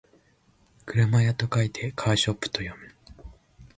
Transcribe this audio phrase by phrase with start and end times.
[0.87, 2.91] 車屋と書いてカーショップと読む